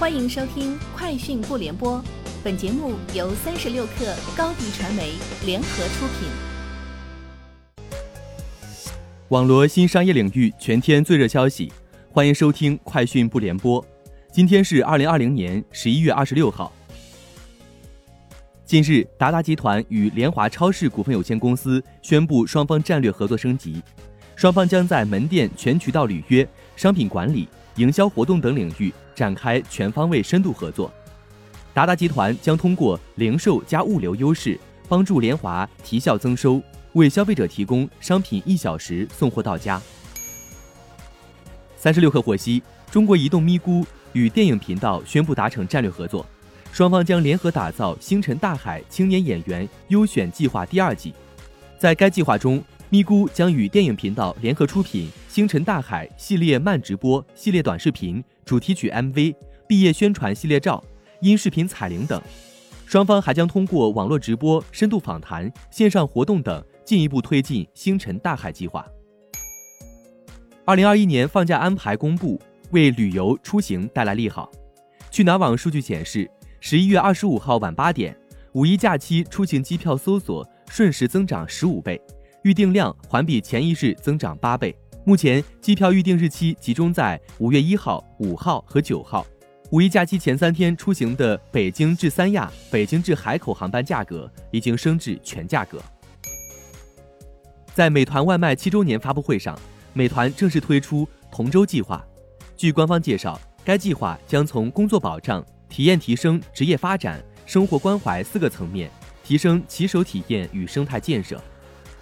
[0.00, 1.98] 欢迎收听《快讯不联播》，
[2.42, 5.12] 本节目由三十六克高低传媒
[5.44, 6.26] 联合出品。
[9.28, 11.70] 网罗新商业领域全天最热消息，
[12.10, 13.82] 欢迎收听《快讯不联播》。
[14.32, 16.72] 今天是二零二零年十一月二十六号。
[18.64, 23.82] 近日，达达集团与联华超市股份有限公司宣布双方战略合作升级，
[24.34, 27.46] 双方将在门店全渠道履约、商品管理。
[27.80, 30.92] 营销活动等领域展开全方位深度合作，
[31.72, 36.60] 达达集团将通过零售加物流优势，帮助联华提效增收，
[36.92, 39.80] 为消费者提供商品一小时送货到家。
[41.74, 46.26] 三十六氪获悉，中国移动咪咕与电影频道宣布达成战略合作，
[46.72, 51.14] 双方将联合打造《星辰大海》青年演员优选计划第二季，
[51.78, 52.62] 在该计划中。
[52.92, 59.32] 咪咕将与电影频道联合出品《星辰大海》系列慢直播、系列短视频、主题曲 MV、
[59.68, 60.82] 毕业宣传系列照、
[61.20, 62.20] 音视频彩铃等。
[62.86, 68.84] 双方还将通过网络直播、深度访谈、线上活动等，进一步推进《星辰大海》计划。
[70.64, 72.40] 二零二一年放假安排公布，
[72.72, 74.50] 为旅游出行带来利好。
[75.12, 78.16] 去哪儿网数据显示，十一月二十五号晚八点，
[78.54, 82.00] 五一假期出行机票搜索瞬时增长十五倍。
[82.42, 84.74] 预订量环比前一日增长八倍。
[85.04, 89.26] 目前机票预订日期集中在五月一号、五号和九号。
[89.70, 95.80] 五一假期前三天出行的北京至三亚、北京至海口航班价格已经升至全价格。
[97.74, 99.58] 在美团外卖七周年发布会上，
[99.92, 102.04] 美团正式推出同舟计划。
[102.56, 108.90] 据官方介绍，该计划将从工作保障、体验提升、职业发展、生活关怀四个层面
[109.22, 111.40] 提升骑手体验与生态建设。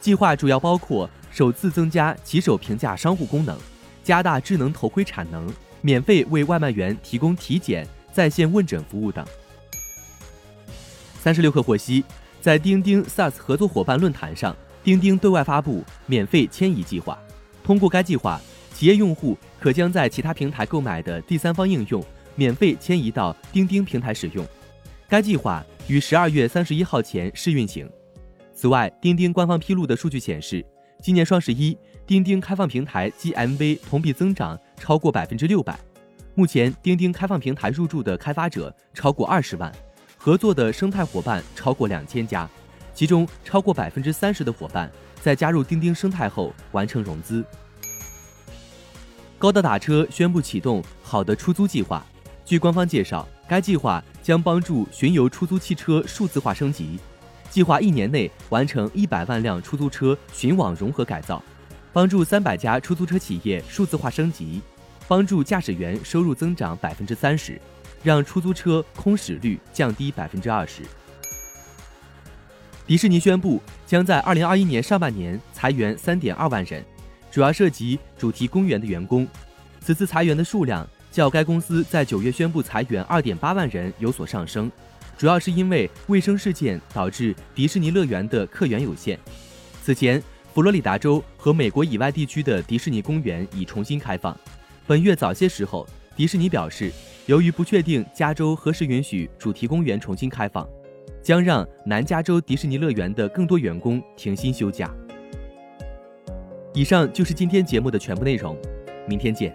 [0.00, 3.58] 计划主要包括首次增加骑手评价商户功能，
[4.04, 9.26] 加大智能头盔产能，免费为外卖员提供体检、在线问诊服务等。
[11.20, 12.04] 三十六氪获悉，
[12.40, 17.18] 在钉钉 SaaS 合作伙伴论坛上，钉钉对外发布免费迁移计划。
[17.64, 18.40] 通过该计划，
[18.72, 22.04] 企业用户可将在其他平台购买的第三方应用
[22.36, 24.46] 免费迁移到钉钉平台使用。
[25.08, 27.90] 该计划于十二月三十一号前试运行。
[28.56, 30.64] 此外，钉钉官方披露的数据显示，
[31.02, 35.78] 今年双十一，钉钉开放平台 GMV 同比增长超过百分之六百。
[36.34, 39.70] 目前，钉钉开放平台入驻的开发者超过二十万，
[40.16, 42.48] 合作的生态伙伴超过两千家，
[42.94, 44.90] 其中超过百分之三十的伙伴
[45.20, 47.44] 在加入钉钉生态后完成融资。
[49.36, 52.02] 高德打车宣布启动“好的出租”计划。
[52.42, 56.98] 据官方介绍，该计划将帮助巡游出租汽车数字化升级。
[57.50, 61.42] 计划一年内完成一百万辆出租车巡网融合改造，
[61.92, 64.60] 帮助三百家出租车企业数字化升级，
[65.08, 67.60] 帮助驾驶员收入增长百分之三十，
[68.02, 70.82] 让出租车空驶率降低百分之二十。
[72.86, 76.84] 迪士尼宣布将在二零二一年上半年裁员三点二万人，
[77.32, 79.26] 主要涉及主题公园的员工。
[79.80, 84.70] 此次裁员的数量较该公司在九月宣布裁员二点八万人有所上升。
[85.18, 89.18] 主要是因为卫生事件导致迪士尼乐园的客源有限。
[89.82, 90.22] 此前，
[90.52, 94.36] 佛罗里达州和美国以外地区的迪士尼公园已重新开放。
[94.86, 96.92] 本月早些时候，迪士尼表示，
[97.26, 100.68] 由于不确定加州何时允许主题公园重新开放，
[101.22, 104.94] 将让南加州迪士尼乐园的更多员工停薪休假。
[106.74, 108.54] 以上就是今天节目的全部内容，
[109.08, 109.54] 明天见。